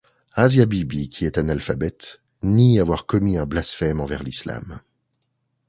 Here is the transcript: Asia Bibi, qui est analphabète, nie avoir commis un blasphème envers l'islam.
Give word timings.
Asia 0.33 0.65
Bibi, 0.65 1.09
qui 1.09 1.25
est 1.25 1.37
analphabète, 1.37 2.21
nie 2.41 2.79
avoir 2.79 3.05
commis 3.05 3.37
un 3.37 3.45
blasphème 3.45 3.99
envers 3.99 4.23
l'islam. 4.23 4.81